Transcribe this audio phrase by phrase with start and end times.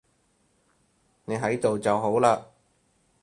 [1.25, 2.45] 你喺度就好喇